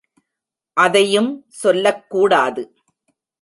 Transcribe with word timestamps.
அதையும் 0.73 1.45
சொல்லக் 1.47 2.09
கூடாது. 2.09 2.73